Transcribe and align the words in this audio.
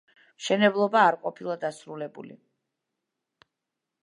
მშენებლობა 0.43 1.03
არ 1.11 1.17
ყოფილა 1.25 1.57
დასრულებული. 1.67 2.39